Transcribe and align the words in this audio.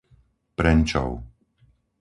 Prenčov 0.57 1.07